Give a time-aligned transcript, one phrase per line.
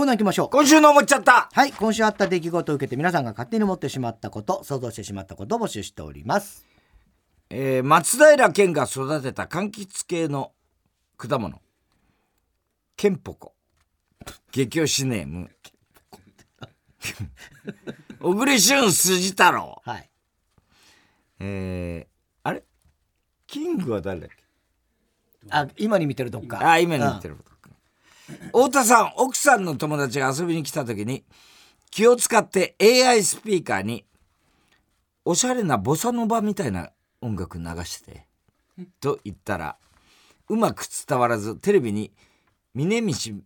[0.00, 0.48] コーナー行きましょう。
[0.48, 1.50] 今週の思っちゃった。
[1.52, 6.64] はい、今週あった出来事を受けて皆さんが勝手に思ってしまったこと、想像してしまったことを募集しております。
[7.50, 10.52] えー松平健が育てた柑橘系の
[11.18, 11.60] 果物。
[12.96, 13.52] ケンポコ。
[14.52, 15.50] 激推しネーム。
[18.20, 19.82] 小栗旬筋太郎。
[19.84, 20.10] はい。
[21.40, 22.62] えー、あれ？
[23.46, 24.36] キングは誰だっけ？
[25.50, 26.66] あ、今に見てるどっか。
[26.66, 27.50] あ今に言ってること。
[27.50, 27.56] か
[28.46, 31.24] 太田さん奥さんの友達が遊びに来た時に
[31.90, 34.04] 気を使って AI スピーカーに
[35.24, 36.90] おしゃれなボサノバみたいな
[37.20, 38.26] 音楽流して
[39.00, 39.76] と言ったら
[40.48, 42.12] うまく伝わらずテレビに
[42.74, 43.42] 峯岸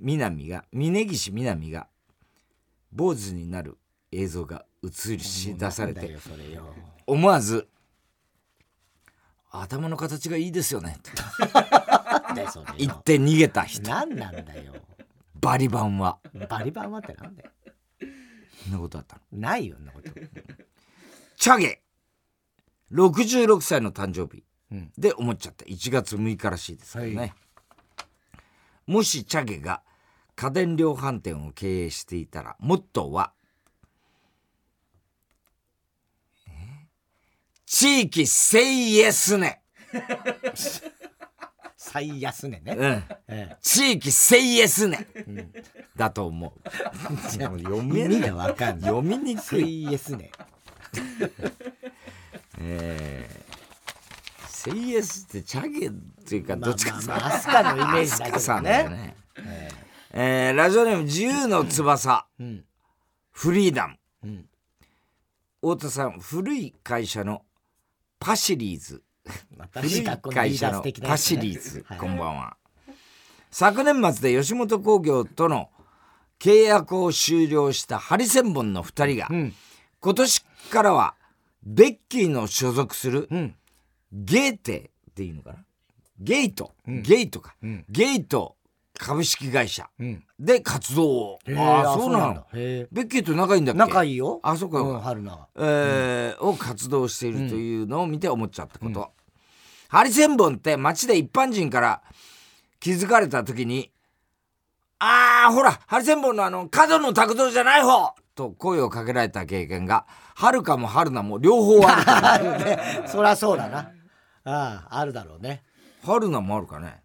[0.00, 1.88] みなみが峯岸みなみが
[2.92, 3.76] 坊主になる
[4.12, 6.16] 映像が映し出されて。
[7.06, 7.68] 思わず
[9.50, 10.96] 「頭の形がいいですよね」
[12.34, 12.74] となんだよ、それよ。
[12.78, 13.90] 言って逃げた人。
[13.90, 14.74] なんなんだよ。
[15.40, 16.18] バリバンは。
[16.48, 17.50] バリバンはってなんだよ。
[18.64, 19.38] そんなことあったの？
[19.40, 20.10] ないよ、そんなこと。
[21.36, 21.82] チャゲ。
[22.92, 24.44] 66歳の誕生日。
[24.70, 24.92] うん。
[24.98, 25.64] で思っちゃった。
[25.64, 27.34] 1月6日らしいですけどね、
[28.86, 29.82] もしチャゲが
[30.36, 33.32] 家電量販店を経営していたらモットーは
[36.48, 36.50] え？
[37.66, 39.62] 地域セイエスね、
[41.82, 42.76] 最安値ね。
[42.78, 45.08] うん、え地域セイエスね、
[45.96, 48.90] だと思う読え、め意味がわかんない。
[48.90, 50.30] 読みにくい 最安値。
[52.58, 58.86] えー、セイエスってチャゲっていうかまあどっちかまあまあ、アスカのイメージだけさどね。
[58.86, 59.16] ね。
[60.12, 62.64] えーラジオネーム自由の翼、うん。
[63.32, 63.96] フリーダム。
[64.24, 64.48] うん。
[65.62, 67.42] 太田さん、古い会社の
[68.18, 69.02] パシリーズ。
[69.72, 71.98] 古い会社のパシねリーズ、はい。
[71.98, 72.56] こんばんは。
[73.50, 75.70] 昨年末で吉本興業との
[76.38, 79.54] 契約を終了したハリセンボンの2人が、うん。
[80.00, 81.14] 今年からは
[81.62, 83.54] ベッキーの所属するうん。
[84.12, 85.64] ゲーテっていうのかな？
[86.18, 87.02] ゲイト、ん。
[87.02, 87.84] ゲイトか、うん。
[87.88, 88.56] ゲイト
[89.00, 90.24] 株式会社うん。
[90.38, 91.38] で活動を。
[91.46, 93.78] へえああ、そうなのベッキーと仲いいんだっけ？
[93.78, 94.40] 仲いいよ。
[94.42, 94.80] あ、そうか。
[94.80, 95.48] うん、春菜は。
[95.56, 99.10] えーを活動しているというのを見て思っちゃったこと。
[99.88, 102.02] ハリセンボンって街で一般人から
[102.78, 103.90] 気づかれた時に、
[104.98, 112.78] あー、ほら、ハリセンボンのあの、角の卓造じゃない方と声をかけられた経験が、はるかもはるなも両方ある ね。
[113.06, 113.90] そりゃそうだな。
[114.44, 115.62] ああ、あるだろうね。
[116.04, 117.02] はるなもあるかね。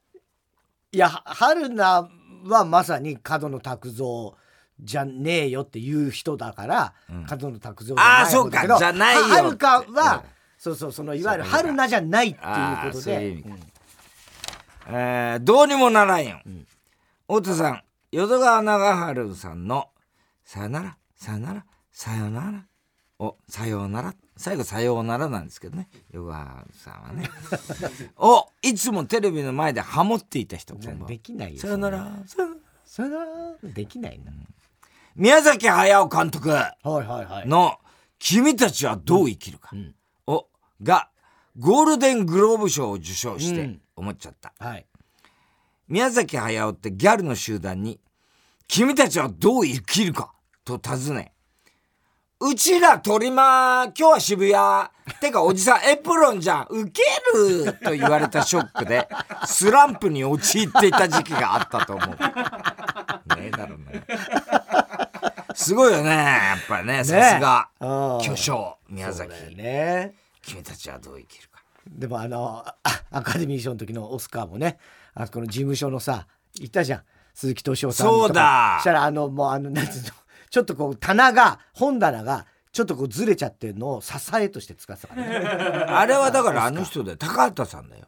[0.95, 2.09] いや、は春菜
[2.45, 4.35] はまさに角野卓造
[4.81, 6.93] じゃねえよっていう人だから、
[7.27, 8.49] 角野卓造じゃないあーそうか。
[8.49, 10.23] 方だけどじゃないよはるかっては、
[10.57, 13.49] そうそう、そのいわゆる春菜じゃないっていうことあーそういうで意味か。
[14.87, 16.39] えーどうにもならんよ。
[17.27, 19.89] 太田さん、淀川長春さんの、
[20.45, 22.63] さよなら、さよなら、さよなら、
[23.19, 27.29] お、さようなら、最後さようならなんですけどね、淀川さんはね。
[28.17, 31.61] お、いつもテレビの前でハモっていた人、こんばんはできないよ。
[31.61, 32.61] さよなら、さよなら。
[32.85, 34.31] それはできないな。
[35.15, 37.47] 宮崎駿監督はいはいはい。
[37.47, 37.79] の、
[38.19, 39.95] 君たちはどう生きるか、ん
[40.27, 40.47] を、
[40.81, 41.09] が、
[41.57, 44.53] ゴールデングローブ賞を受賞してうん思っちゃった。
[44.59, 44.85] はい。
[45.87, 47.99] 宮崎駿ってギャルの集団に
[48.67, 50.33] 「君たちはどう生きるか?」
[50.65, 51.33] と尋ね
[52.41, 54.89] 「うちら鳥間今日は渋谷
[55.21, 57.01] てかおじさんエプロンじゃんウケ
[57.33, 59.07] る!」と言われたショックで
[59.47, 62.09] スランプに陥っていた時期があったと思う。
[62.09, 62.15] ね
[63.37, 64.05] えだろうね。
[65.53, 67.69] すごいよねやっぱりねさすが
[68.21, 70.13] 巨匠宮崎、ね。
[70.41, 71.61] 君たちはどう生きるか。
[71.87, 74.77] でもあのあアカデミー賞の時のオスカーもね
[75.13, 77.03] あそこの事務所のさいたじゃん
[77.33, 80.09] 鈴木敏夫さんとかそうだしたらあのもうあのなんつうの
[80.55, 85.45] ちょっとこう棚が本棚がちょっとこうずれちゃってるのを支えとして使ってたからね。
[85.91, 88.05] あれはだからあの人で高畑さんだよ。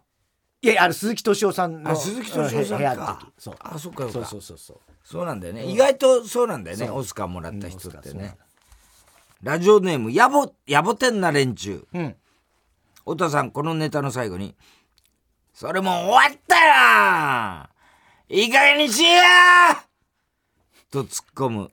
[0.61, 3.33] いやいやあの鈴木敏夫さんのあ鈴木敏夫さん部屋のか時。
[3.37, 3.55] そう。
[3.59, 4.79] あそっかそうそうそうそう。
[5.03, 6.89] そうなんだよね、意外とそうなんだよね。
[6.89, 8.33] オスカーもらった人ってうん
[9.43, 11.85] ラジオネームやぼやぼてんな連中。
[11.93, 12.15] うん。
[12.99, 14.55] 太田さんこのネタの最後に
[15.53, 17.69] 「それもう終わったよ
[18.29, 19.83] いい加減にしや!」
[20.89, 21.71] と突っ込む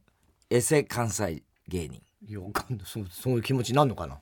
[0.51, 2.03] エセ関西芸人。
[2.27, 4.19] いやわかんないそうそういう気持ちになるのかな？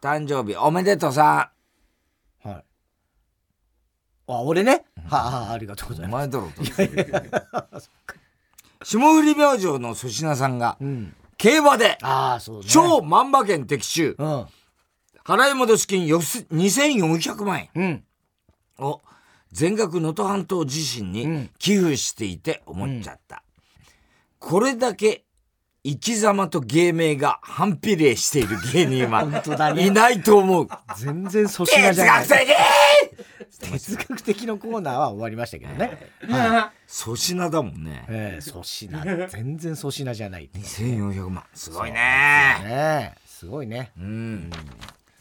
[0.00, 1.52] 誕生日おめでとうさ
[2.42, 2.64] はい。
[4.26, 4.84] あ俺ね？
[5.08, 6.36] はあありがとうございます。
[6.36, 7.82] お前だろと
[8.84, 11.14] 霜降り明星の粗品さんがうん。
[11.38, 12.64] 競馬でああそうね。
[12.68, 14.16] 超万馬券的中。
[14.18, 14.46] うん。
[15.24, 17.70] 払い戻し金よす2400万円。
[17.74, 18.84] うん。
[18.84, 19.00] を
[19.52, 23.44] 全額能登半島地震に寄付していて思っちゃった、
[24.38, 25.24] これだけ
[25.84, 29.22] 生き様と芸名が反比例している芸人は
[29.76, 30.68] いないと思う。
[30.96, 32.28] 全然粗品じ哲ゃない。
[32.28, 35.98] 学的哲学的のコーナーは終わりましたけどね。
[36.88, 38.04] 粗品だもんね。
[38.08, 38.90] ええ粗品。
[39.28, 41.44] 全然粗品じゃない1400万。
[41.54, 41.94] すごいね。
[41.96, 43.90] ねえすごいね。
[43.98, 44.50] うん。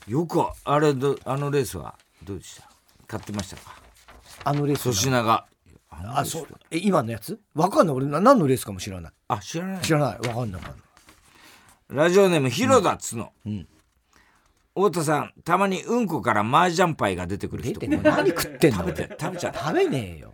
[0.08, 2.69] よくあれどあのレースはどうでした？
[3.08, 3.75] 買ってましたか？
[4.44, 5.46] あのレース粗品が
[6.06, 6.48] あそう。
[6.71, 7.39] え今のやつ？
[7.53, 7.95] わかんない。
[7.95, 9.12] 俺な何のレースかも知らない。
[9.27, 9.81] あ知らない。
[9.81, 10.27] 知らない。
[10.27, 10.62] わかんない。
[10.62, 10.81] わかんない
[11.89, 13.68] ラジオネーム広田つの、ん。
[14.74, 18.77] 太田さんたまにうんこから麻雀パイが出てくる出人てんの何食ってんの？
[18.80, 19.53] 食べて食べちゃう。
[19.53, 20.33] 食べねえよ。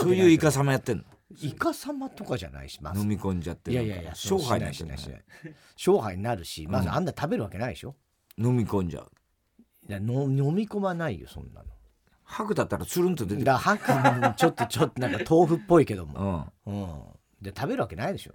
[0.00, 1.04] そういうイカサマやってんの？
[1.40, 3.00] イカ様とかじゃないしまず。
[3.00, 5.10] 飲み込んじゃっていやいやいや勝敗になっしてなし
[5.76, 6.66] 勝敗になるし。
[6.66, 7.94] まずあんな食べるわけないでしょ。
[8.38, 9.10] 飲み込んじゃう。
[9.88, 11.66] いやの飲み込まないよそんなの
[12.32, 13.44] 吐くだったらつるんと出てくる。
[13.44, 16.52] だからハクちょっとちょっとなんか豆腐っぽいけどうもん。
[16.66, 16.86] うん。
[17.42, 18.32] で食べるわけないでしょ。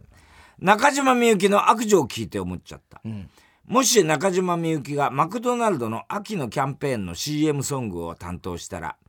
[0.59, 3.29] 中島みゆきの悪女を聞いて思っちゃった、ん。
[3.65, 8.95] もし中島みゆきがマクドナルドの秋のキャンペーンの CM ソングを担当したら「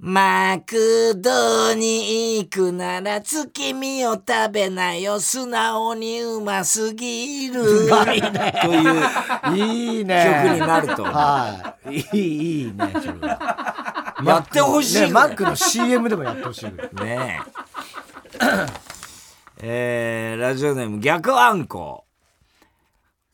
[0.00, 5.18] マクドに行くなら月見を食べなよ。
[5.18, 10.44] 素直にうますぎる」 といういいね。
[10.44, 11.02] 曲になると。
[11.02, 11.96] はい。
[11.96, 14.14] いいいいねそれは。
[14.24, 15.08] やってほしいね。
[15.08, 16.66] マックの CM でもやってほしい。
[16.66, 18.38] ねえ。
[19.60, 22.08] えーラジオネーム逆アンコウ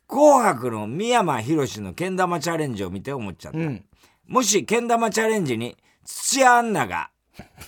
[0.08, 3.84] 紅白の三山ひろしのけん玉チャレンジを見て思っちゃった、ん。
[4.28, 7.10] もしけん玉チャレンジに土屋アンナが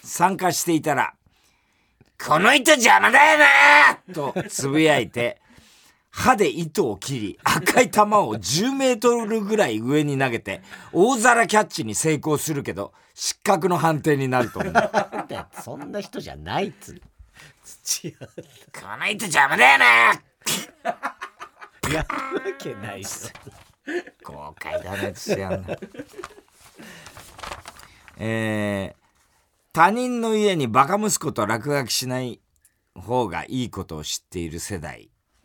[0.02, 1.14] 参加していたら
[2.24, 5.40] 「この糸邪魔だよな!」とつぶやいて
[6.10, 8.04] 歯で糸を切り赤い球を
[8.36, 10.62] 10メートルぐらい上に投げて
[10.92, 14.74] 大皿キャッチに成功するけど失格の判定になると思う。
[15.62, 17.02] そんな人じゃないっつう。
[17.64, 20.12] 土屋この糸邪魔だよなや
[21.90, 22.06] るわ
[22.58, 23.30] けないし
[24.22, 25.76] 豪快だね土屋アンナ
[28.18, 29.06] えー
[29.72, 32.40] 他人の家にバカ息子と落書きしない
[32.94, 35.10] 方がいいことを知っている世代。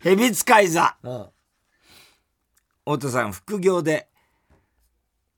[0.00, 0.96] ヘビ使い座。
[1.02, 1.26] うん
[2.84, 4.08] 太田さん副業で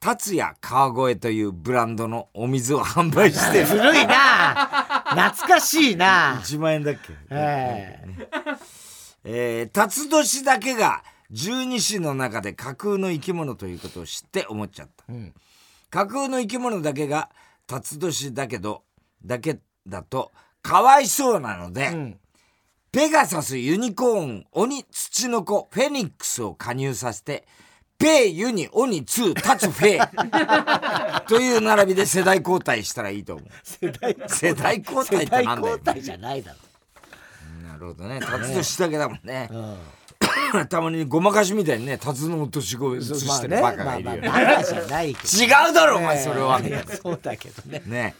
[0.00, 3.67] 達也川越というブランドのお水を販売してる。
[3.67, 5.05] 古いな。
[5.11, 6.40] 懐かしいな。
[6.43, 7.12] 1万円だっけ？
[7.31, 7.99] え
[9.25, 15.32] えー、辰年だけが十二支の中で架空の生き物ということを知って思っちゃった、ん
[15.91, 17.31] 架空の生き物だけが
[17.67, 18.82] 辰年だけど
[19.25, 20.32] だけだと
[20.62, 22.19] かわいそうなので、ん。
[22.91, 27.44] ペガサスユニコーン鬼ツチノコフェニックスを加入させて
[27.99, 31.26] ペイユニオニツータツフェイ。
[31.26, 33.49] という並びで世代交代したらいいと思う。
[33.62, 34.79] 世代世代。
[34.87, 35.75] 交代世代ってなんだよ。
[35.75, 36.55] 交代じゃないだ
[37.62, 38.21] なるほどね。
[38.21, 39.49] 辰年だけだもんね。
[39.50, 39.79] ろ、うん
[40.69, 44.16] たまにごまかしみたいにね辰の年越ししてるバカがいるよ。
[44.16, 45.44] ね、まあねまあまあバカじゃないけど。
[45.44, 46.60] 違うだろお前それは、
[47.02, 47.82] そうだけどね。
[47.86, 48.14] ね。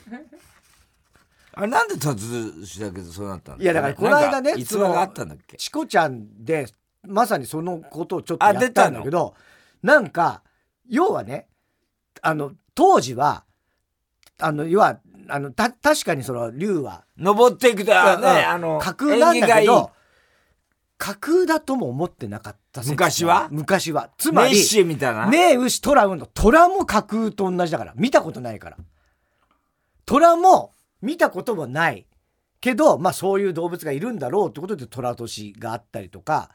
[1.57, 5.57] あれなんで辰年だけどそうなったんいやだからこの間ねなんか逸話があったんだっけ？
[5.57, 6.67] チコちゃんで
[7.07, 9.35] まさにそのことをちょっとやったたんだけど
[9.83, 10.43] なんか
[10.89, 11.47] 要はね
[12.23, 13.45] あの当時は
[14.39, 14.99] あの要は
[15.29, 19.93] あのた確かにその竜は登っていくとあねうんあの架空なんだけど
[21.05, 23.49] 架空だとも思ってなかった説昔は？
[23.51, 24.09] 昔は。
[24.17, 27.93] つまりメッシみたいな、ねえ牛トラウンの虎も架空と同じだから。
[27.95, 28.79] 見たことないから。
[30.07, 32.07] 虎も見たこともない。
[32.59, 36.49] けどまあそういう動物がいるんだろうってことで虎年があったりとか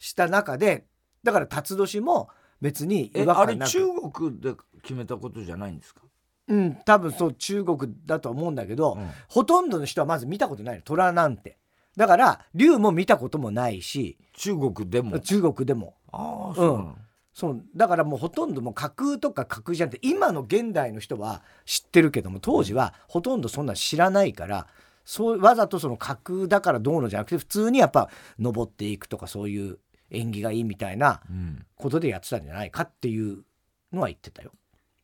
[0.00, 0.84] した中で
[1.22, 2.28] だから辰年も
[2.60, 3.70] 別に違和えあれ感なく。
[3.70, 6.00] 中国で決めたことじゃないんですか？
[6.48, 9.10] うん多分そう中国だと思うんだけど、うん。
[9.28, 10.82] ほとんどの人はまず見たことないの。
[10.82, 11.56] 虎なんて
[11.96, 15.18] だから竜も見たこともないし中国でも？
[15.20, 15.94] 中国でも。
[16.12, 16.96] ああそうなの、
[17.34, 17.62] そう。
[17.76, 24.66] だからもうほとんどもう架空とか架空じゃなくて今の現代の人は知ってるけども当時はほとんどそんな知らないから
[25.04, 28.08] そうわざとその架空だからどうのじゃなくて普通にやっぱ
[28.38, 29.78] 登っていくとかそういう
[30.10, 31.66] 縁起がいいみたいなうん。
[31.76, 33.44] ことでやってたんじゃないかっていう
[33.92, 34.52] のは言ってたよ。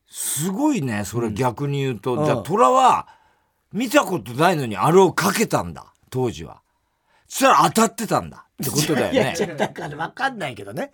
[0.07, 2.25] すごいねそれ逆に言うと、うん。
[2.25, 3.09] じゃあ虎は
[3.73, 6.63] 見たことないのにあれをかけたんだ当時は
[7.29, 8.47] そしたら当たってたんだ。
[8.61, 10.91] ってことだよいやねいやだから分かんないけどね。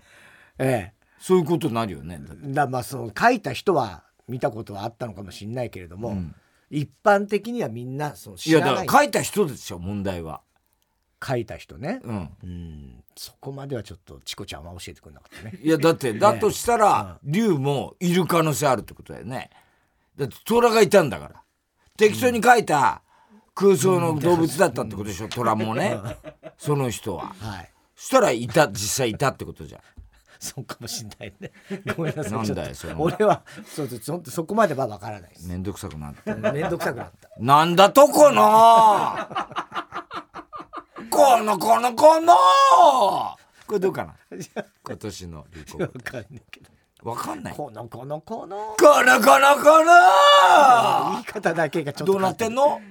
[0.58, 2.20] えそういうことになるよね。
[2.44, 6.34] え、だまあその書いた人は見たことはあったのかもしれないけれども、うん。
[6.70, 8.70] 一般的にはみんなそのいや知らない。
[8.70, 10.42] だから書いた人ですよ問題は。
[11.26, 12.00] 書いた人ね。
[12.04, 12.28] うん。
[12.42, 13.04] うん。
[13.16, 15.58] そこまではちょっとチコちゃんは教えてくれなかったね。
[15.62, 19.48] いや、だって、だとしたら、竜もいる可能性あるってことだよね。
[20.16, 21.42] だって、虎がいたんだから。
[21.96, 23.03] 適当に書いた
[23.54, 25.98] 空想の動物だったってことでしょ、虎もね。
[26.58, 27.34] その人は。
[27.38, 27.70] はい。
[27.96, 29.80] そしたら、いた、実際いたってことじゃん。
[30.40, 31.52] そうかもしんないね。
[31.96, 32.32] ごめんなさい。
[32.32, 35.48] なんちょっとだよそれ俺はそうそうそそこまでは分からないです。
[35.48, 36.34] めんどくさくなって。
[36.34, 37.30] めんどくさくなった。
[37.38, 38.42] なんだとこの？
[41.08, 42.34] このこのこの！
[43.66, 44.16] これどうかな？
[44.84, 45.86] 今年の流行語。
[45.86, 46.70] 分かんないけど。
[47.08, 47.54] わかんない？
[47.54, 48.20] ここのこの。
[48.20, 49.92] こののこのこの！
[51.12, 52.82] 言い方だけがちょっとどうなってんの？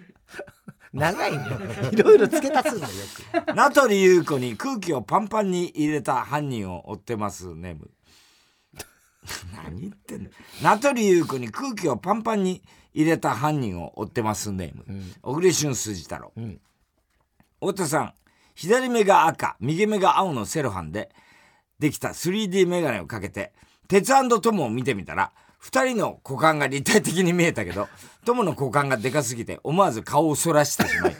[0.94, 1.46] 長いね
[1.92, 7.90] いろいろ付け足すんだよよ名取裕子に空気をパンパンに入れた犯人を追ってますネム
[9.56, 10.30] 何言ってんの？
[10.62, 12.62] 名取裕子に空気をパンパンに
[12.94, 14.86] 入れた犯人を追ってますネーム、
[15.22, 16.60] 小栗旬筋太郎、ん。
[17.60, 18.14] 太田さん
[18.54, 21.10] 左目が赤右目が青のセロハンで
[21.80, 23.52] できた 3D メガネをかけて
[23.88, 24.12] 鉄
[24.42, 25.32] トモを見てみたら
[25.64, 27.88] 2人の股間が立体的に見えたけど
[28.26, 31.16] トモの股間がでかすぎて思わず顔をそらしてしまい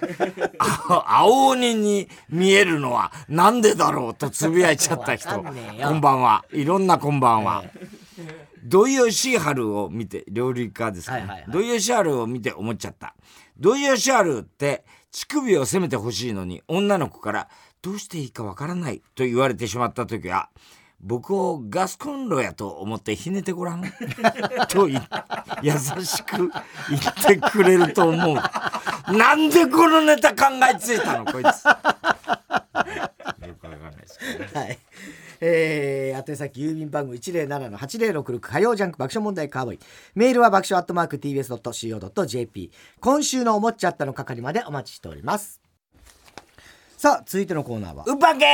[0.60, 5.30] あ青鬼に見えるのはなんでだろうとつぶやいちゃった人。
[5.30, 6.46] こんばんは。
[6.52, 7.64] いろんなこんばんは。
[8.64, 11.52] 土井善晴を見て料理家ですかね、はいはいはい。
[11.52, 13.16] 土井善晴を見て思っちゃった。
[13.58, 17.50] 土井善晴って乳首を責めてほしいのに女の子から
[17.82, 20.50] どうしていいかわからないと言われてしまった時は
[21.04, 23.84] 僕をガスコンロやと思ってひねてごらん？
[24.70, 25.02] と言
[25.62, 25.72] 優
[26.04, 26.52] しく言っ
[27.26, 28.36] てくれると思う
[29.16, 31.26] なんでこのネタ考えついたの？
[31.26, 31.98] こいつよくわか
[33.78, 34.80] んないですけどねはい。
[35.46, 39.80] えー、宛先郵便番号107-8066火曜ジャンク爆笑問題カーボーイ。
[40.16, 42.72] メールは爆笑アットマーク tbs.co.jp。
[43.02, 45.60] 今週の思っちゃったの係までお待ちしております。
[47.04, 48.06] さあ、続いてのコーナーは。
[48.08, 48.46] ウーパンゲ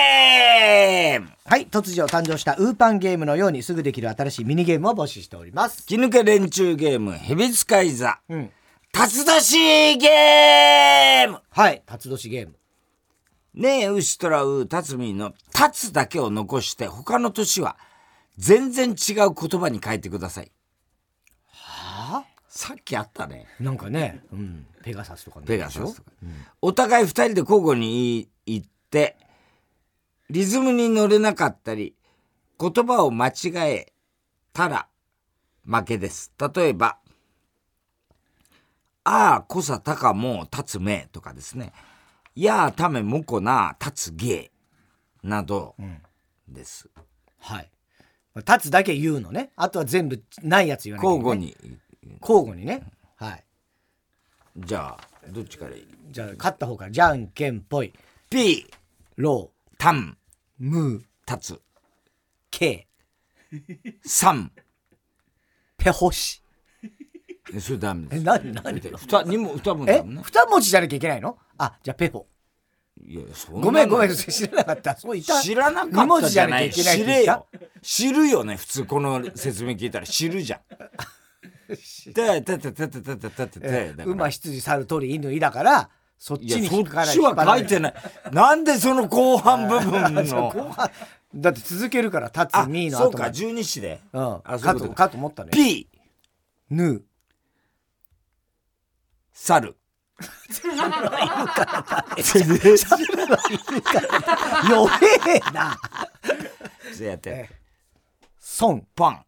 [1.19, 5.83] ームはい、突如誕生したウーパンゲームのようにすぐできる新しいミニゲームを募集しております。
[5.83, 8.19] 吹き抜け連中ゲーム、ヘビ使い座。
[8.27, 8.49] うん。
[8.91, 12.55] 辰年ゲームはい、辰年ゲーム。
[13.53, 17.77] ねえ、牛とらう、辰巳の、辰だけを残して、他の年は、
[18.39, 20.51] 全然違う言葉に変えてください。
[21.51, 23.45] はさっきあったね。
[23.59, 26.11] なんかね、うん、ペガサスとかねペガサスとか。
[26.61, 29.17] お互い二人で交互に言って、
[30.29, 31.95] リズムに乗れなかったり、
[32.59, 33.93] 言葉を間違え
[34.53, 34.87] たら
[35.65, 36.33] 負けです。
[36.53, 36.97] 例えば、
[39.03, 41.73] ああ、こさたかも立つめとかですね。
[42.35, 44.51] やあ、ためもこな、立つげ
[45.23, 45.75] など
[46.47, 46.89] です。
[47.39, 47.71] はい。
[48.35, 49.51] 立つだけ言うのね。
[49.55, 51.37] あとは全部ないやつ言わないけない交互。
[51.37, 51.79] に。
[52.21, 52.83] 交互にね。
[53.15, 53.43] はい。
[54.57, 55.87] じゃあ、どっちからいい？
[56.11, 57.93] じゃあ、勝った方から、じゃんけんぽい。
[58.29, 58.73] ピー、
[59.15, 61.61] ロタン、ー、ムー、立つ、
[62.51, 62.87] ケ
[64.05, 64.51] サン。
[64.55, 66.43] ー、ペホシ。
[67.51, 68.23] えそれダメでえ、す。
[68.25, 70.21] なになに二、二も、二文字えだもんね。
[70.23, 71.39] 二文字じゃなきゃいけないの？
[71.57, 72.27] あ、じゃあペホ。
[73.03, 74.95] いや、そんごめんごめん、知らなかった。
[74.95, 75.41] そういた。
[75.41, 77.47] 知らな二かったじゃない知れよ
[77.81, 80.59] 知るよね普通この説明聞いたら知るじゃん
[82.13, 87.93] てててててててててえだから馬、羊、猿、鳥、犬、いだから、そっちに引っかかそっちは書いてない。
[88.31, 90.53] なんでその後半部分の？
[91.33, 94.01] だって続けるから、立つ2の後そうか、十二子で。
[94.11, 94.41] うん。
[94.43, 95.51] あ、かと、かと思ったね。
[95.53, 95.87] P。
[96.69, 97.03] ぬ。
[99.31, 99.77] 猿。
[100.51, 102.75] 猿の犬から食べ。
[102.75, 104.91] 犬から弱
[105.27, 105.79] えな。
[106.93, 107.29] そうやって。
[107.29, 107.49] え。
[108.95, 109.25] パン。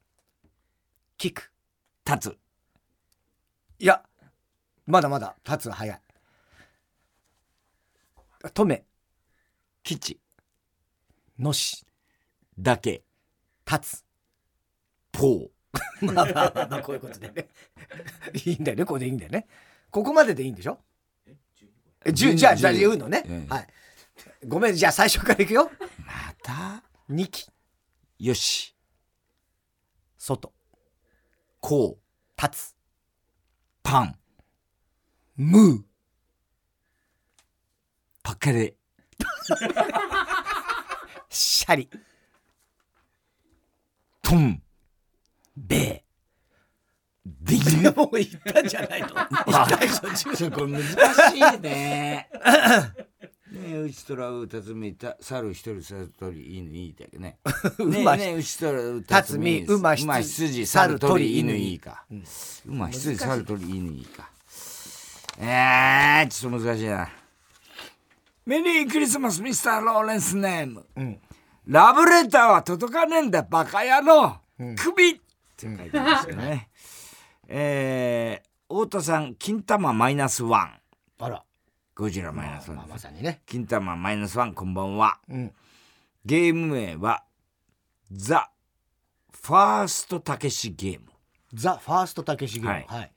[1.17, 1.51] キク。
[2.05, 2.38] 立つ。
[3.79, 4.03] いや、
[4.88, 6.01] まだまだ立つは早い。
[8.50, 8.86] 止め、
[9.83, 10.19] 吉。
[11.39, 11.86] のし、
[12.57, 13.03] だけ。
[13.69, 14.05] 立つ。
[15.12, 15.50] ポー。
[16.13, 17.48] まあまあまあまあ、こういうことでね。
[18.45, 19.48] いいんだよね、これでいいんだよね。
[19.89, 20.79] ここまででいいんでしょ？
[22.03, 23.24] え、10、じゃあ、じゃあ言うのね。
[23.27, 23.45] え。
[23.45, 23.48] え。
[23.48, 23.67] はい。
[24.48, 25.71] ごめん、じゃあ最初からいくよ。
[26.05, 27.50] また？2期、
[28.19, 28.75] よし。
[30.17, 30.53] 外、
[31.60, 32.41] こう。
[32.41, 32.75] 立つ、
[33.83, 34.19] パン。
[35.36, 35.83] ムー、
[38.41, 38.74] パケレ
[41.29, 41.88] シャリ、
[44.24, 44.60] トン
[45.55, 46.03] ベ
[47.24, 47.95] ビンー。
[47.95, 49.10] もう言ったんじゃないの？
[49.10, 52.29] 言ったでしょ10ちょこれ難しいね。
[53.51, 57.38] ねえ、うちとらうたつみた、猿一人、猿鳥、犬いいだけね。
[57.77, 62.05] ねねえ、うちとらうたつみ、辰巳馬羊羊、猿猿鳥、鳥犬犬いいか。
[62.65, 64.31] 馬、羊、猿鳥、犬いいか。
[65.38, 67.21] えー、ちょっと難しいな。
[68.45, 71.19] メリークリスマスミスターローレンスネーム、ん。
[71.67, 74.38] ラブレターは届かねえんだバカ野郎、
[74.77, 75.19] 首っ
[75.55, 76.69] て書いてますよね。
[77.48, 80.79] えー、太田さん金玉マイナスワン。
[81.19, 81.43] あら、
[81.93, 82.77] ゴジラマイナスワン。
[82.77, 83.41] まあ、まさにね。
[83.45, 85.19] 金玉マイナスワンこんばんは。
[85.29, 85.53] うん。
[86.25, 87.24] ゲーム名は
[88.12, 88.50] ザ・
[89.31, 91.05] ファーストたけしゲーム。
[91.53, 92.69] ザ・ファーストたけしゲーム。
[92.69, 92.86] はい。
[92.88, 93.12] はい。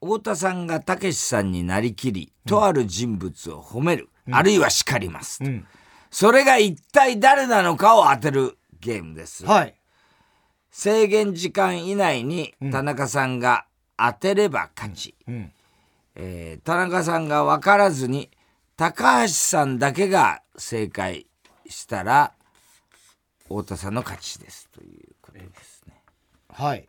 [0.00, 5.66] 太田さんがたけしさんになりきりとある人物を褒める、あるいは叱ります、ん
[6.10, 9.74] それが一体誰なのかを当てるゲームです、はい。
[10.70, 13.66] 制限時間以内に田中さんが
[13.96, 15.52] 当てれば勝ち、うん。
[16.14, 18.30] えー田中さんが分からずに
[18.76, 21.26] 高橋さんだけが正解
[21.68, 22.32] したら
[23.44, 26.00] 太田さんの勝ちですということですね
[26.48, 26.88] はい。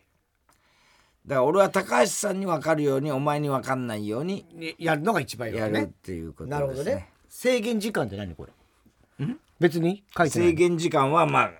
[1.26, 5.88] だから俺は高橋さんに分かるようにお前に分かんないようににやるのが一番いいわやるっ。
[5.88, 7.10] ていうことですねなるほどね。
[7.38, 9.28] 制限時間って何これ。
[9.60, 10.56] 別に書いてな制い。
[10.56, 11.52] 限時間はまあ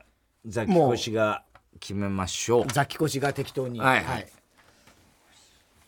[0.46, 1.44] ザキコシが
[1.82, 2.68] 決めましょう。
[2.68, 3.82] ザキコシが適当に。
[3.82, 4.04] はい。
[4.04, 4.28] はい。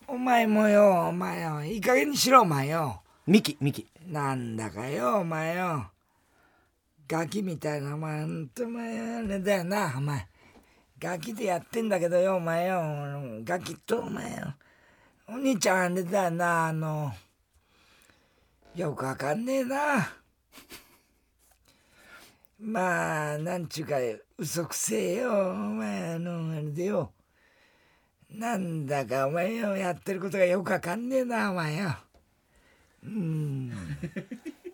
[0.05, 1.63] お前もよお前よ。
[1.63, 3.01] いい加減にしろお前よ。
[3.25, 3.87] ミキ、ミキ。
[4.05, 5.89] なんだかよお前よ。
[7.07, 9.93] ガキみたいなお前ほんとお前あれだよな。
[9.97, 10.27] お前
[10.99, 12.81] ガキでやってんだけどよお前よ。
[13.45, 14.53] ガキとお前よ。
[15.29, 17.13] お兄ちゃんあれだよなあの
[18.77, 20.13] よくわかんねえな。
[22.61, 23.95] まあなんちゅうか
[24.37, 25.49] 嘘くせえよ。
[25.49, 27.11] お前あのあれでよ。
[28.29, 31.97] なんだかお前よやってることがよくわかんねえなお前よ。
[33.03, 33.71] うん。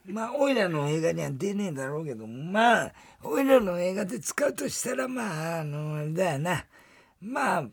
[0.05, 2.93] まあおいらの映画には出ねえだろうけどまあ
[3.23, 6.65] おいらの映画で使うとしたらまああのあれだよな。
[7.21, 7.69] まあ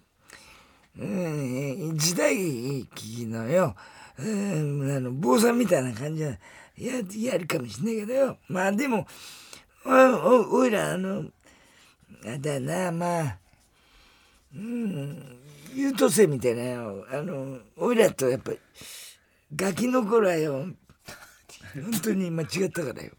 [0.96, 3.74] うん時代劇のよ、
[4.18, 6.32] うん、あの坊さんみたいな感じは
[6.76, 8.38] ややるかもしんないけどよ。
[8.48, 9.06] まあでも
[9.84, 11.24] おおおいらあの
[12.26, 13.38] あだなまあ
[14.54, 15.38] うん
[15.74, 17.06] 優等生みたいなよ。
[17.10, 18.58] あのおいらとやっぱり
[19.54, 20.66] ガキの頃はよ
[21.74, 23.12] 本当に間違ったからよ。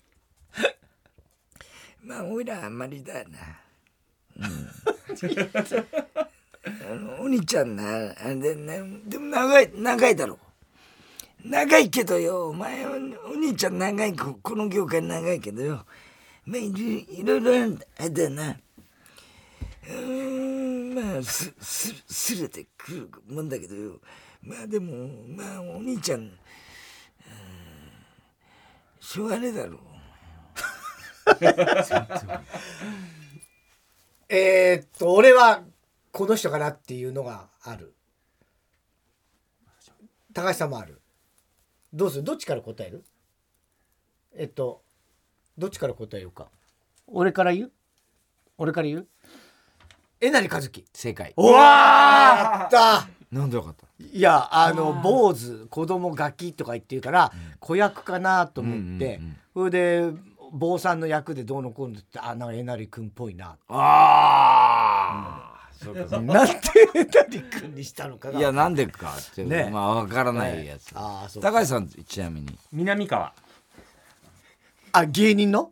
[2.03, 3.39] まあおいらあんまりだよな。
[6.63, 10.35] あのお兄ちゃんなあれで,、ね、でも長い長いだろ。
[10.35, 10.37] う
[11.43, 12.49] 長いけどよ。
[12.49, 12.95] お前お
[13.35, 15.85] 兄ちゃん長いここの業界長いけどよ。
[16.45, 16.71] まあい
[17.23, 18.51] ろいろあれだな。
[18.51, 23.99] うーんまあすすすれてくるもんだけどよ。
[24.41, 26.31] まあでもまあお兄ちゃん、うん
[28.99, 29.77] しょうがねえだろ。
[29.77, 29.79] う
[34.29, 35.63] え、っと、俺は
[36.11, 37.93] この人かなっていうのがある。
[40.33, 41.00] 高橋さんもある。
[41.93, 42.23] どうする？
[42.23, 43.03] どっちから答える？
[44.35, 44.81] えっと、
[45.57, 46.47] どっちから答えようか？
[47.07, 47.71] 俺から言う？
[48.57, 49.07] 俺から言う？
[50.21, 50.85] えなりかずき。
[50.93, 51.33] 正解。
[51.35, 53.87] おわったなんでよかった？
[53.99, 59.19] いやあの坊主子供ガキとか言ってるから、子役かなと思って、
[59.53, 60.11] それで
[60.51, 63.57] 坊さんの役でどうのこうのってあなんかえなり君っぽいな。
[63.67, 65.50] ああ、
[66.21, 66.59] なんで
[66.95, 68.39] えなり君にしたのかが。
[68.39, 69.69] いやなんでかって、ね。
[69.71, 72.57] まあわからないやつ、ああそう高橋さんちなみに。
[72.71, 73.33] 南川。
[74.93, 75.71] あ芸人の、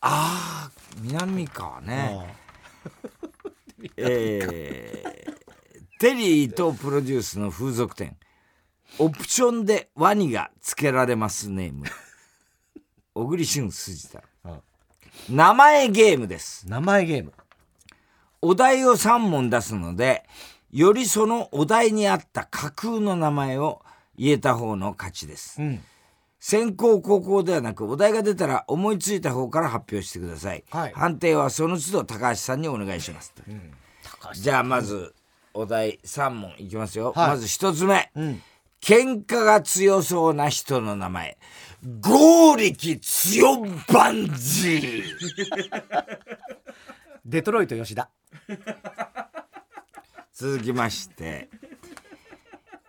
[0.00, 2.34] ああ南川ね。
[3.96, 5.34] えー
[6.00, 8.16] テリーとプロデュースの風俗店。
[8.98, 11.86] オプションでワニがつけられますネーム。
[13.14, 14.62] 小栗旬筋太郎。
[15.30, 16.68] 名前ゲームです。
[16.68, 17.32] 名前ゲーム
[18.44, 20.24] お題を3問出すので
[20.70, 23.80] よりそのお題に合った架空の名前を
[24.16, 25.80] 言えた方の勝ちです、ん。
[26.38, 30.92] 先行後攻ではなくお題が出たら思いついた方から発表してください、はい。
[30.92, 33.32] 判定はその都度高橋さんにお願いします、
[34.34, 35.14] じゃあまず
[35.54, 37.28] お題3問いきますよ、はい。
[37.30, 38.42] まず1つ目、ん。
[38.82, 41.38] 喧嘩が強そうな人の名前。
[42.00, 45.02] 剛力強バンジー
[47.24, 48.10] デトロイト吉田。
[50.34, 51.48] 続きまして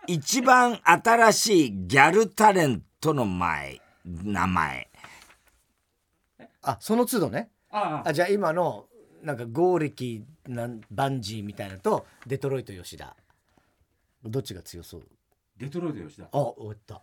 [0.08, 4.90] 一番新しいギャルタレントの前名前。
[6.64, 7.50] あその都度ね。
[7.70, 8.10] ああ。
[8.10, 8.88] あじゃあ今の
[9.22, 13.16] なんか剛力なんバンジーみたいなのとデトロイト吉田。
[14.24, 15.04] どっちが強そう？
[15.58, 16.26] デトロイト吉田。
[16.26, 17.02] あ終わった。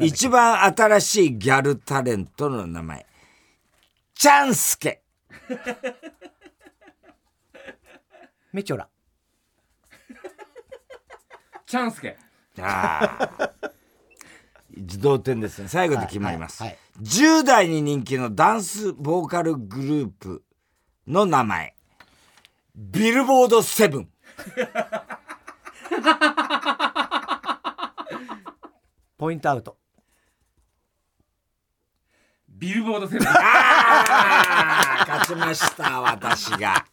[0.00, 3.06] 一番新しいギャルタレントの名前。
[4.14, 5.02] チャンスケ
[8.52, 8.88] メチョラ。
[11.66, 12.16] チャンスケ。
[12.60, 13.60] ああ
[14.76, 15.68] 同点ですね。
[15.68, 20.44] 最後で決まります、はいはい10代に人気のダンスボーカルグループ
[21.08, 21.74] の名前。
[22.76, 24.08] ビルボードセブン。
[29.18, 29.76] ポイントアウト
[32.64, 33.28] ビルボードセブン。
[33.28, 33.32] あ
[35.00, 36.86] あ勝ちました、私が。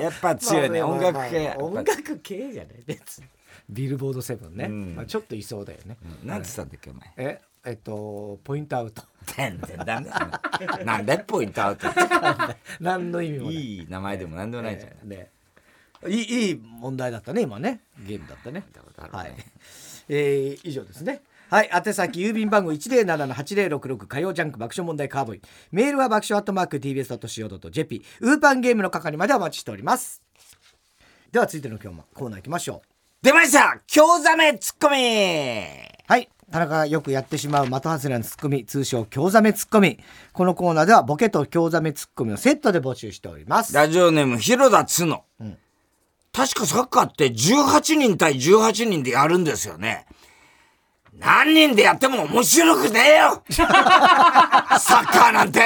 [0.00, 1.54] やっぱ強いね、音楽系。
[1.58, 3.26] 音楽系じゃない別に。
[3.68, 7.12] ビルボードセブンね、ちょっといそうだよね、なんつったんだっけ、お前？
[7.18, 9.02] ええっとポイントアウト。
[9.26, 10.10] 全然ダメ。
[10.84, 11.88] なんでポイントアウト
[12.80, 13.54] 何の意味もない。
[13.56, 14.92] いい名前でもなんでもないじゃん。
[16.10, 17.80] いいいい問題だったね今ね。
[17.98, 18.64] ゲームだったね。
[19.10, 19.34] はい、
[20.08, 21.22] えー以上ですね
[21.54, 25.40] はい宛先郵便番号107-8066火曜ジャンク爆笑問題カーボーイ
[25.70, 30.20] メールは爆笑アットマーク TBS.CO.JP ウーパンゲームの係までお待ちしております
[31.30, 32.88] では続いての今日もコーナー行きましょう
[33.22, 34.96] 出ました京ザメツッコミ
[36.08, 36.28] はい。
[36.50, 40.00] 田中がよくやってしまう的外れのツッコミ、通称、京ザメツッコミ。
[40.32, 43.72] このコーナーでは、ボケと京ザメツッコミをセットで募集しております。
[43.72, 45.56] ラジオネーム広田つの、ん
[46.34, 50.04] 確かサッカーって18人対18人でやるんですよね。
[51.24, 55.60] 何人でやっても面白くねえよ サッカーなんて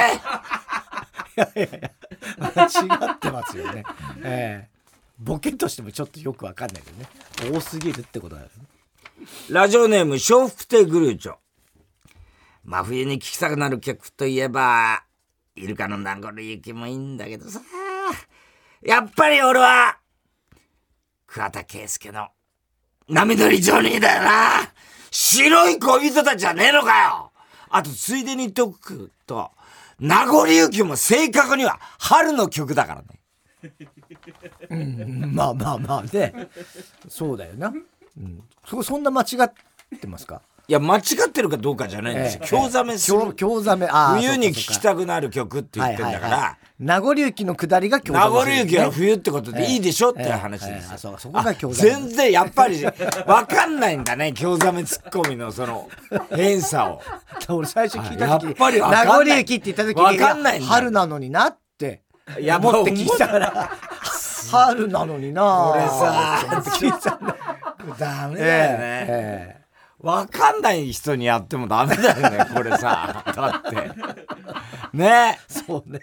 [1.35, 3.83] 間違ってますよね。
[4.23, 4.79] ええ
[5.19, 7.55] ボケとしてもちょっとよくわかんないけどね。
[7.57, 9.25] 多すぎるってことだよね。
[9.49, 11.35] ラジオネーム笑福亭グルーチョ。
[12.63, 15.03] 真冬に聴きたくなる曲といえば、
[15.55, 17.61] イルカの名残雪もいいんだけどさ。
[18.81, 19.97] やっぱり俺は、
[21.27, 22.29] 桑田佳祐の
[23.09, 24.71] 波乗りジョニーだよな。
[25.11, 27.31] 白い恋人たちじゃねえのかよ。
[27.69, 29.51] あと、ついでに言っとくと、
[29.99, 33.19] 名残ゆきも正確には春の曲だからね。
[34.69, 36.33] うんまあまあまあね。
[37.09, 37.73] そうだよな。
[38.17, 40.41] うん、そそんな間違ってますか？
[40.69, 42.41] いや、間違ってるかどうかじゃないんですよ。
[42.45, 55.89] 京ザメする京京ザメ、あー冬に聴きたくなる曲って言ってんだから、名残雪の下りが京ザメ名残雪は冬ってことでいいでしょってええ話ですそうそこが京ザメ全然やっぱり分かんないんだね京ザメツッコミのその
[56.35, 57.01] 変さを。
[57.49, 62.03] 俺最初聞いた時やっぱり名残雪って言った時にわかんない春なのになって
[62.39, 63.71] いや思って聞いたから
[64.51, 66.39] 春なのにな俺さ
[66.75, 67.35] 聞いたんだ
[67.97, 69.58] ダメえだよね、
[70.01, 73.23] ええ分かんない人にやってもダメだよね これさ。
[73.35, 73.75] だって。
[74.93, 75.37] ね。
[75.37, 75.99] えそうね。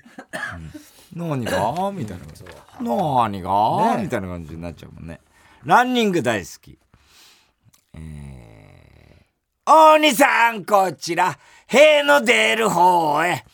[1.14, 1.90] 何が？
[1.92, 2.24] みたいな。
[2.80, 4.02] 何が、ね。
[4.02, 5.20] みたいな感じになっちゃうもんね。
[5.64, 6.78] ランニング大好き。
[7.94, 11.38] えー、大兄さんこちら。
[11.66, 13.44] 塀の出る方へ。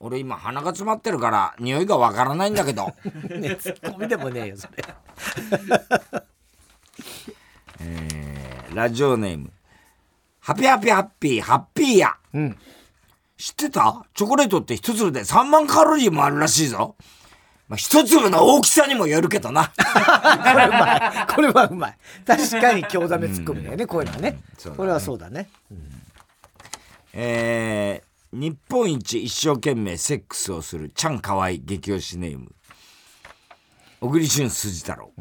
[0.00, 2.86] 俺今鼻が詰まってるから匂いがわからないんだけど。
[3.28, 4.82] ねツッコミでもねえよそれ。
[7.80, 9.52] えーラジオネーム
[10.40, 12.16] ハピハピハッピーハッピーや。
[12.34, 12.56] うん。
[13.36, 14.04] 知ってた？
[14.14, 16.96] チョコレートって一粒で3万カロリーもあるらしいぞ。
[17.68, 19.70] まあ、一粒の大きさにもよるけどな。
[19.78, 21.26] これうまい。
[21.32, 21.98] これはうまい。
[22.26, 24.40] 確かに京ザメツッコミだよねこういうのはね。
[24.76, 25.48] これはそうだね。
[27.12, 32.52] えー、日本一一生懸命セックスをするちゃんかわい激推しネーム。
[34.00, 35.12] 小栗旬筋太郎。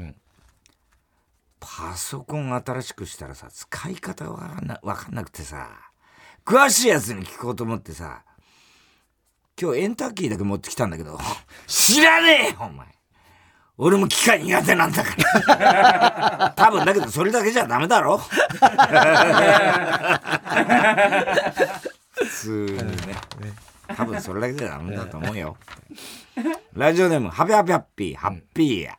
[1.79, 5.69] パソコン新しくしたらさ、使い方わかんなわかんなくてさ、
[6.45, 8.25] 詳しいやつに聞こうと思ってさ、
[9.59, 11.17] 今日エンターキーだけ持ってきたんだけど、
[11.67, 12.85] 知らねえよお前。
[13.77, 15.15] 俺も機械苦手なんだか
[15.55, 16.53] ら。
[16.57, 18.27] 多分だけどそれだけじゃダメだろ普
[22.41, 22.75] 通に
[23.07, 23.15] ね。
[23.95, 25.55] 多分それだけじゃダメだと思うよ。
[26.73, 28.97] ラジオネーム、ハピハピハッピー、ハッピーや。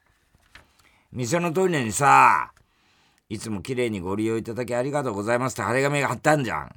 [1.13, 2.53] 店のトイレにさ、
[3.31, 6.75] いつも綺麗にご利用いただきありがとうございますって張り紙が貼ってあんじゃん。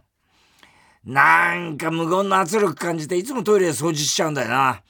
[1.03, 4.83] なんか無言の圧力感じていつもトイレ掃除しちゃうんだよな。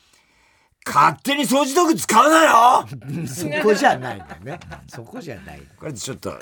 [0.86, 2.86] 勝手に掃除道具使うなよ
[3.26, 6.38] そこじゃないんだよねそこじゃないこれちょっと、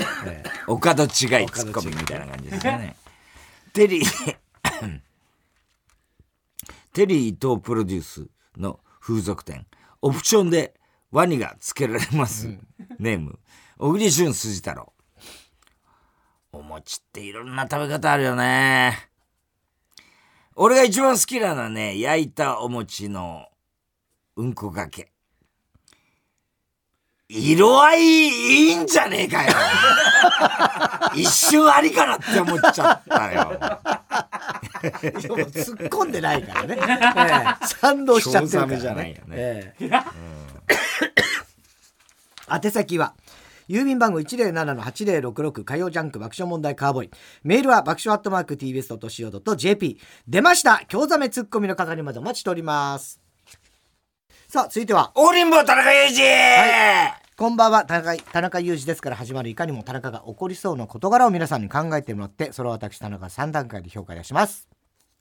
[0.65, 2.95] 岡戸違いツッコミみたいな感じですね。
[3.73, 4.37] テリー、
[6.93, 9.67] テリー伊藤プロデュースの風俗店、
[10.01, 10.73] オプションで
[11.11, 12.49] ワニがつけられます。
[12.97, 13.37] ネーム、
[13.77, 14.91] 小栗旬筋太郎。
[16.53, 19.09] お餅っていろんな食べ方あるよね。
[20.55, 23.47] 俺が一番好きなのはね、焼いたお餅の
[24.35, 25.11] うんこがけ。
[27.29, 29.53] 色合いいいんじゃねえかよ。
[31.15, 33.57] 一瞬ありかなって思っちゃったよ。
[34.81, 39.89] 突っ込んでないからね、 ええ賛同しちゃってるから、ね、じゃないよねええ
[42.51, 43.13] 宛先は？
[43.71, 47.11] 郵便番号107-8066火曜ジャンク爆笑問題カーボーイ。
[47.43, 50.83] メールは爆笑アットマーク TBS.CO.JP 出ました。
[50.89, 53.21] 京ザメツッコミの係までお待ちしております。
[54.49, 55.13] さあ続いては。
[55.15, 56.25] おりんぼ田中裕二、
[57.37, 57.85] こんばんは。
[57.85, 64.67] 田中田中裕二ですから始まるいかにも田中が起こりそうな事柄を皆さんに考えてもらってそれを私田中3段階で評価いたします。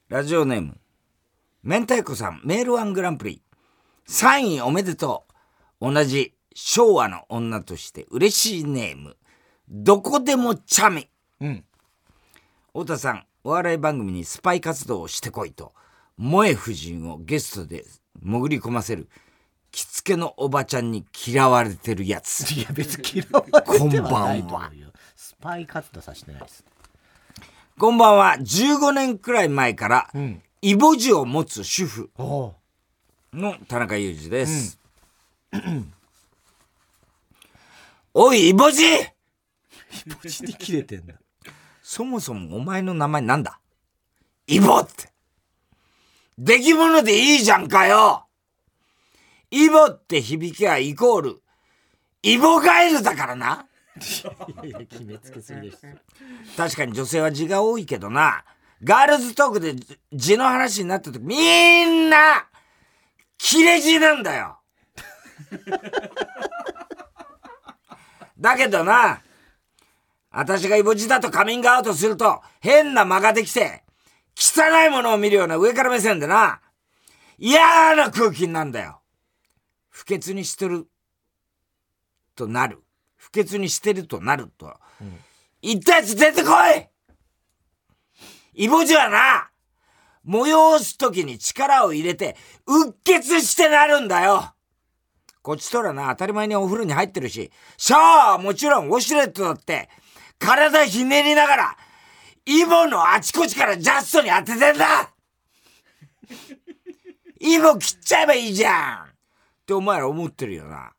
[0.08, 0.76] ラジオネーム。
[1.62, 2.40] 明太子さん。
[2.44, 3.42] メールワングランプリ。
[4.08, 5.24] 3位おめでと
[5.80, 5.92] う。
[5.92, 9.16] 同じ昭和の女として嬉しいネーム。
[9.68, 11.08] どこでもチャミ
[11.40, 11.64] うん。
[12.68, 15.72] 太田さんお笑い番組にスパイ活動をしてこいと
[16.18, 17.84] 萌え夫人をゲストで
[18.22, 19.08] 潜り込ませる
[19.70, 22.50] 着付けのおばちゃんに嫌われてるやつ。
[22.52, 24.02] いや別に嫌われてはないと思うよ。
[24.02, 24.72] こんばんは。
[25.16, 26.64] スパイ活動させてないです。
[27.78, 28.36] こんばんは。
[28.38, 30.42] 15年くらい前から、ん。
[30.60, 32.10] イボ痔を持つ主婦
[33.32, 34.78] の田中裕二です。
[38.12, 39.12] おい、イボ痔
[40.22, 41.14] ポチで切れてんだ
[41.82, 43.60] そもそもお前の名前なんだ？
[44.46, 45.12] イボって。
[46.38, 48.26] 出来物でいいじゃんかよ
[49.50, 51.42] イボって響きはイコール、
[52.22, 53.66] イボガエルだからな。
[54.62, 55.84] いやいや決めつけすぎです
[56.56, 58.44] 確かに女性は字が多いけどな。
[58.82, 62.46] ガールズトークで字字の話になった時、みんな、
[63.36, 64.58] 切れ字なんだよ。
[68.40, 69.22] だけどな、
[70.30, 73.84] 私がイボ字だとカミングアウトすると、変な間ができて、
[74.34, 76.60] 汚いものを見るような上から目線でな、
[77.38, 79.00] 嫌な空気になるんだよ。
[79.88, 80.86] 不潔にしてる、
[82.34, 82.82] となる。
[83.16, 84.74] 不潔にしてるとなると。
[85.60, 86.88] 言ったやつ出てこい
[88.54, 89.50] イボ痔はな、
[90.24, 94.54] 催すときに力を入れて、うっ血してなるんだよ
[95.42, 99.88] こっちとらな、当たり前にお風呂に入ってるし、シャワーはもちろんウォシュレットだって、
[100.38, 101.76] 体ひねりながら、
[102.46, 105.10] イボのあちこちからジャストに当ててんだ
[107.40, 109.08] イボ切っちゃえばいいじゃんっ
[109.66, 110.92] てお前ら思ってるよな。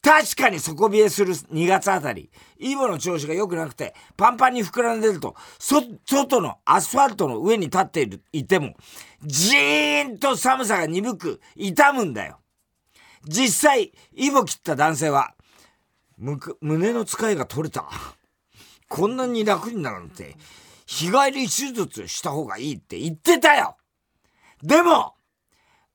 [0.00, 8.74] 確かに底冷えする2月あたり、イボの調子が良くなくて、パンパンに膨らんでると、そ、外のアスファルトの上に立っている、いても、
[9.22, 12.38] じーんと寒さが鈍く、痛むんだよ。
[13.26, 15.34] 実際、イボ切った男性は、
[16.18, 17.88] む胸の使いが取れた。
[18.88, 20.36] こんなに楽になるなんて、
[20.86, 23.76] 日帰り手術した方がいいって言ってたよ
[24.62, 25.14] でも、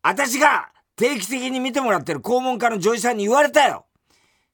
[0.01, 3.85] 私が定期的に見てもらってる肛門科の女医さんに言われたよ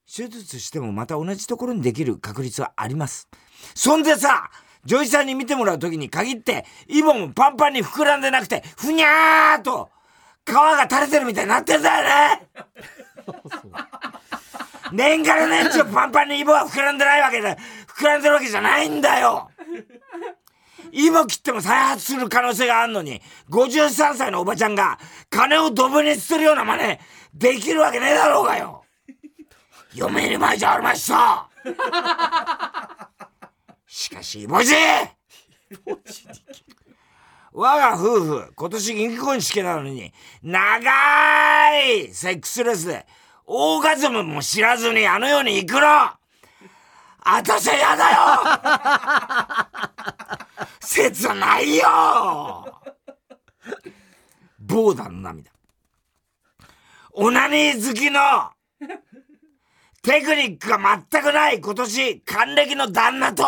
[0.06, 3.28] 手術してもまた同じところにできる確率はあります。
[3.74, 4.52] そんでさ、
[4.86, 9.90] 女医さんに見てもらう時に限って、イボもパンパンに膨らんでなくて、ふにゃーと、
[10.46, 12.48] 皮が垂れてるみたいになってんだよね
[14.92, 17.58] 年がら年中パンパンにイボは膨らんでないわけだ。
[17.88, 19.50] 膨らんでるわけじゃないんだよ。
[20.92, 27.00] イボ切っても再発する可能性があるのに、53歳のおばちゃんが金をドブに捨てるような真似
[27.34, 28.84] できるわけねえだろうがよ。
[29.92, 31.50] 読める前じゃあるまいしさ
[33.88, 34.74] しかし、イボジ
[37.58, 40.12] 我が夫婦、今年銀婚式なのに、
[40.44, 40.92] 長
[41.80, 43.06] いセックスレスで、
[43.46, 45.80] オーガズムも知らずにあの世に行くの。
[45.88, 46.18] あ
[47.44, 48.18] たしやだよ。
[50.82, 52.82] 切ないよ。
[54.60, 55.50] ボーダーの涙。
[57.14, 58.52] オナニー好きの
[60.02, 60.78] テクニックが
[61.10, 63.46] 全くない今年還暦の旦那と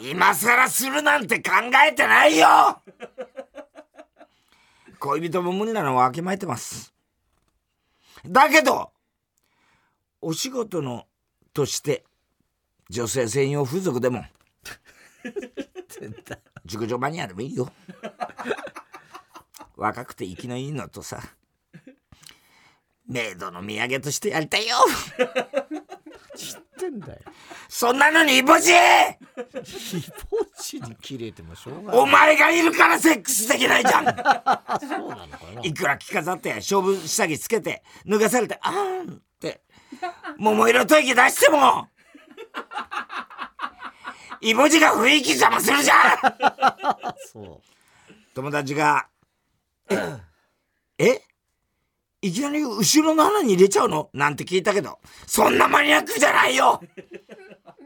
[0.00, 1.50] 今更するなんて考
[1.88, 2.80] えてないよ
[4.98, 6.94] 恋人も無理なのはわきまえてます。
[8.26, 8.90] だけど、
[10.22, 11.04] お仕事の
[11.52, 12.04] として
[12.88, 14.24] 女性専用風俗でも
[16.64, 17.70] 熟女マニアでもいいよ。
[19.76, 21.20] 若くて生きのいいのとさ
[23.06, 24.76] メイドの土産としてやりたいよ
[25.68, 25.83] 知
[26.74, 27.20] ってんだよ。
[27.68, 28.72] そんなのにイボジ
[29.62, 32.00] ひぼちに切れてもしょうがない。
[32.00, 34.04] お前がいるからセックスできないじゃん！
[34.04, 35.62] そうなのかな？
[35.62, 39.14] いくら着飾って勝負下着つけて脱がされてあーん！
[39.14, 39.62] って
[40.38, 41.88] 桃色吐息出しても
[44.40, 46.18] イボジが雰囲気邪魔するじゃん！
[47.32, 47.60] そう。
[48.34, 49.06] 友達が
[50.98, 51.22] 「え？
[52.26, 54.98] いきなり後ろの穴に入れちゃうの?」なんて聞いたけど。
[55.26, 56.80] そんなマニアックじゃないよ。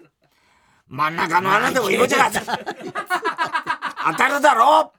[0.86, 2.40] 真ん中の穴でもイボジが当
[4.14, 4.92] たるだろ？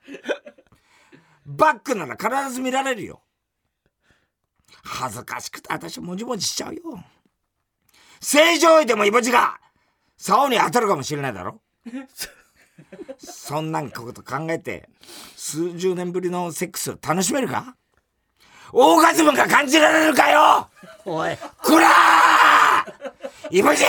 [1.45, 3.23] バックなら必ず見られるよ。
[4.83, 6.81] 恥ずかしくて私もじもじしちゃうよ。
[8.21, 9.59] 正常位でもイボジが、
[10.17, 11.61] 竿に当たるかもしれないだろ？
[13.17, 14.89] そんなんこと考えて、
[15.35, 17.75] 数十年ぶりのセックスを楽しめるか？
[18.73, 20.67] オーガズムが感じられるかよ！
[21.05, 21.37] おい。
[21.63, 23.57] こらー！
[23.57, 23.83] イボジ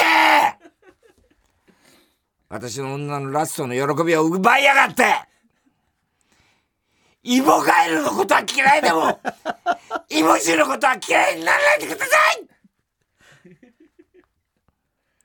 [2.48, 5.04] 私の女のラストの喜びを奪いやがって！
[7.22, 9.20] イボガエルのことは嫌いでも、
[10.08, 12.46] イボジのことは嫌いにならないでください！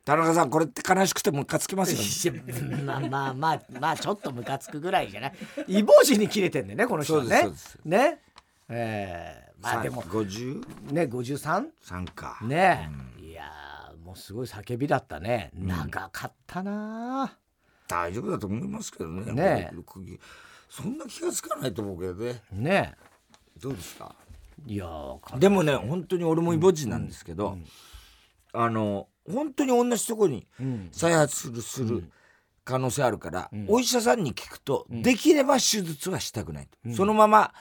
[0.04, 2.44] 田中さん、これって悲しくてムカつきますよね。
[2.84, 5.34] まあまあまあまあちょっとムカつくぐらいじゃない？
[5.80, 7.40] イボジに切れてんだよねこの人はね。
[7.42, 7.80] そうですそうです。
[7.86, 8.20] ね。
[8.68, 12.14] えー、まあでも53ね 53?
[12.14, 12.38] か。
[12.42, 12.90] ね。
[13.20, 15.52] いやーもうすごい叫びだったね。
[15.56, 17.38] 長かったな
[17.88, 19.32] 大丈夫だと思いますけどね。
[19.32, 19.72] ね
[20.70, 22.42] そんな気がつかないと思うけどね。
[22.52, 22.94] ね
[23.62, 24.16] どうですか？
[24.68, 24.88] いや
[25.38, 27.58] でもね、本当に俺もイボジなんですけど、
[28.54, 30.90] あの、本当に同じとこにん。
[30.92, 32.10] 再発する、する
[32.64, 36.94] 可能性あるから、お医者さんに聞くと、できれば手術はしたくないと。
[36.96, 37.54] そのまま、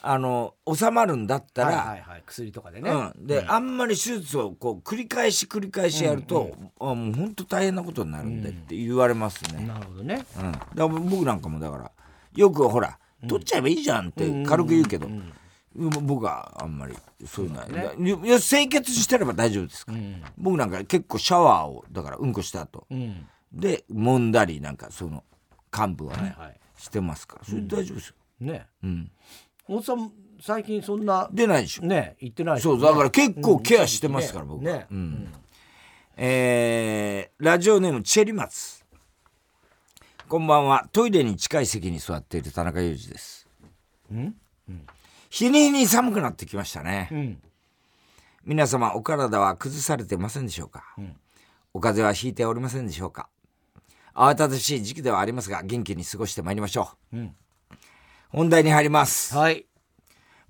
[0.00, 2.22] あの、収まるんだったら、はいはいはい。
[2.24, 9.66] 薬とかでね、うん、で、あんまり手術をこう繰り返し繰り返しやると、あもう本当大変なことになるんでって言われますね。
[9.66, 10.24] なるほどね。
[10.36, 11.90] うん、だから僕なんかもだから
[12.34, 15.08] よくほら取っちゃえばいいじゃんって軽く言うけど、
[15.74, 16.94] 僕はあんまり
[17.26, 18.30] そういうのは、い。
[18.30, 19.98] や清潔してれば大丈夫ですから、
[20.36, 23.26] 僕なんか結構シャワーをだからうんこした後、うん。
[23.52, 25.24] で揉んだりなんかその
[25.76, 26.60] 幹部はね、はいはい。
[26.76, 27.44] してますから。
[27.44, 28.66] それ大丈夫ですよ、ね。
[28.84, 29.10] うん、
[29.68, 34.86] 大津さん最近そんな出ないでしょ、ね言ってないですそうだから結構ケアしてますから、僕は、ね。
[34.90, 35.34] うん。
[36.16, 38.82] えーラジオネームチェリマツ。
[40.28, 40.88] こんばんは。
[40.92, 43.46] トイレに近い席に座っている田中裕二です。
[45.30, 47.42] 日に日に寒くなってきましたね、うん。
[48.44, 50.96] 皆様お体は崩されてませんでしょうか、
[51.74, 53.28] お風邪はひいておりませんでしょうか？
[54.14, 57.34] 慌ただしい時期ではありますが元気に過ごしてまいりましょう、ん
[58.30, 59.34] 本題に入ります。
[59.34, 59.66] はい。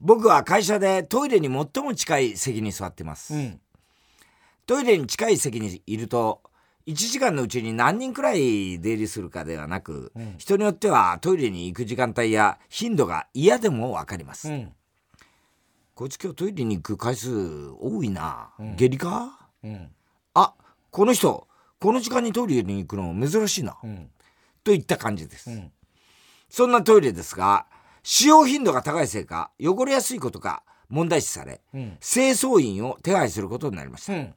[0.01, 3.61] 僕は会社でトイレに最も近い席に座っています、うん。
[4.67, 6.43] トイレに近い席にいると
[6.87, 14.73] 1時間のうちに何人くらい出入りするかではなく、人によってはトイレに行く時間帯や頻度が嫌でも分かります、うん。
[15.95, 17.31] こいつ今日トイレに行く回数
[17.81, 19.51] 多いな、下痢か？
[19.62, 19.91] うん。
[20.35, 20.55] あ
[20.91, 21.47] この人
[21.79, 24.11] この時間にトイレに行くの珍しいな、ん。
[24.64, 25.71] といった感じです、ん
[26.49, 27.67] そんなトイレですが
[28.03, 31.99] 使用頻度が高いせいか汚れやすいことが問題視され、ん。
[32.01, 34.35] 清掃員を手配することになりました、うん。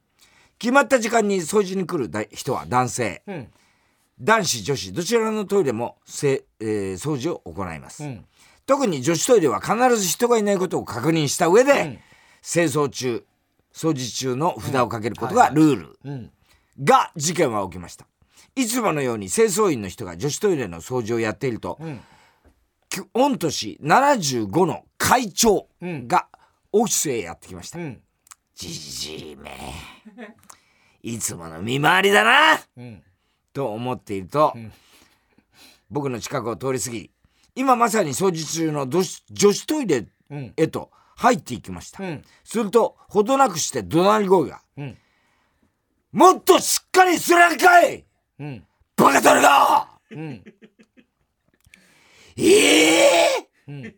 [0.60, 3.24] 決まった時間に掃除に来るだ人は男性。
[3.28, 3.48] うん。
[4.20, 8.26] 男子女子どちらのトイレもせ、えー掃除を行います、うん。
[8.66, 12.00] 特に女子トイレは必ず人がいないことを確認した上で、ん。
[12.44, 13.26] 清掃中
[13.74, 16.32] 掃除中の札をかけることがルール、うん。
[16.84, 18.06] が事件は起きました
[18.56, 22.00] いつものように清掃員の人が女子トイレの掃除をやっていると、ん。
[22.90, 26.08] き御年75の会長うん。
[26.08, 26.28] が
[26.72, 28.02] オフィスへやってきました、うん。
[28.56, 29.52] じじいめ。
[31.04, 32.60] いつもの見回りだな。
[32.78, 33.04] うん。
[33.54, 34.54] と思っていると、
[35.90, 37.12] 僕の近くを通り過ぎ
[37.56, 40.54] 今まさに掃除中の女子トイレうん。
[40.56, 42.24] へと入っていきました、うん。
[42.44, 44.98] するとほどなくして怒鳴り声がうん
[46.12, 48.06] 「もっとしっかりするんかい
[48.42, 48.68] うん。
[48.98, 49.88] バカタレが!
[50.10, 50.44] うん。
[52.38, 53.96] ええうん。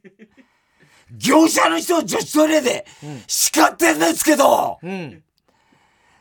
[1.18, 2.86] 業者の人を女子トイレで
[3.28, 5.24] 叱ってんですけど、うん。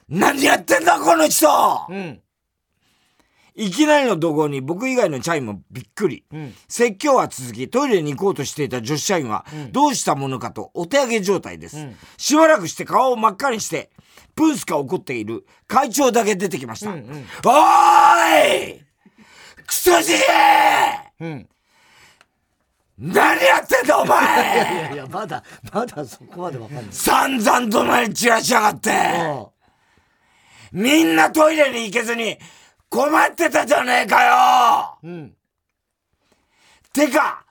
[0.08, 1.48] 何やってんだこの人、
[1.88, 2.22] うん
[3.54, 6.24] いきなりの怒号に僕以外の社員もびっくり。
[6.32, 6.54] うん。
[6.68, 11.78] 説教は続き、トイレに行こうとしていた女子社員は、どうしたものかとお手上げ状態です。
[11.84, 11.94] ん。
[12.16, 13.90] しばらくして顔を真っ赤にして、
[14.34, 15.44] プンスカ怒っている。
[15.66, 16.92] 会長だけ出てきました。
[16.92, 17.26] うんうん。
[17.44, 18.82] おーい!
[19.66, 20.16] クソじじい!
[21.20, 21.48] うん。
[22.98, 26.84] 何やってんだおい前やいやまだまだそこまでわかんない。
[26.90, 28.90] 散々怒鳴り散らしやがって。
[28.92, 29.46] あ
[30.72, 32.38] みんなトイレに行けずに
[32.92, 34.98] 困ってたじゃねえかよ。
[35.02, 35.34] うん。
[36.92, 37.46] てか、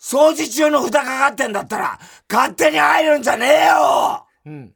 [0.00, 4.26] 掃除中の札かかってんだったら、勝手に入るんじゃねえよ。
[4.44, 4.74] うん。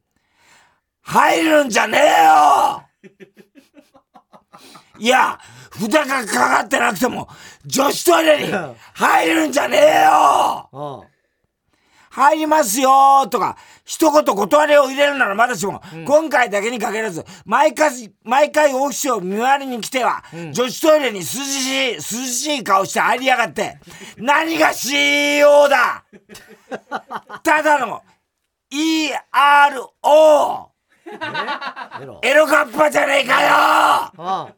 [1.02, 2.84] 入るんじゃねえよ。
[5.00, 5.40] いや、
[5.72, 7.28] 札がかかってなくても、
[7.64, 8.52] 女子トイレに
[8.94, 10.11] 入るんじゃねえよ。
[10.12, 11.16] ああ
[12.17, 23.77] 入りますよとか、一言断りを入れるならまだしも、今回だけに限らず、毎回、毎回オフィスを見回りに来ては、女子トイレに涼しい、涼しい顔して入りやがって、
[24.17, 26.05] 何が CEO だ。
[27.43, 28.01] ただの
[28.71, 30.71] ERO!
[32.01, 33.49] エロエロカッパじゃねえかよ。
[33.51, 34.49] あ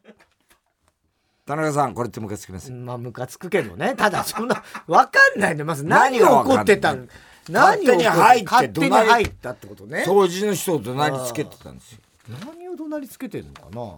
[1.44, 2.70] 田中さんこれってムカつきます？
[2.70, 3.94] あまあムカつくけどね。
[3.96, 7.06] ただそんな分かんないねまず何何がが起こってたの？
[7.52, 10.04] 勝手に入って勝手に怒鳴り入ったってことね。
[10.06, 11.98] 掃除の人を怒鳴りつけてたんですよ。
[12.44, 13.96] 何を怒鳴りつけてるんだな。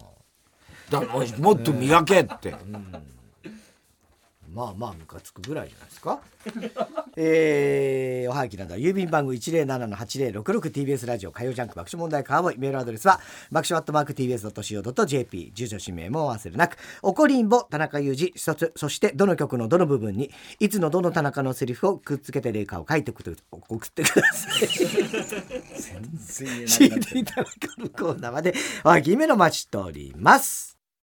[0.91, 2.55] だからもっと磨けって、
[4.53, 6.21] まあまあムカつくぐらいじゃないですか。
[7.17, 13.21] えー、おはがきなどは郵便番号 107-8066TBS ラジオ火曜ジャンク爆笑問題カーボーイメールアドレスは
[13.51, 16.77] 爆笑アットマーク TBS.CO.JP 住所氏名もお忘れなく。
[17.03, 18.33] おこりんぼ田中裕二。
[18.39, 24.69] そそしてどの曲のどの部分にいつのどの田中のセリフをくっつけて霊歌を書いて送って送ってください。
[26.67, 27.49] CD 田中
[27.79, 30.70] のコーナーまでおはぎめの待ちしております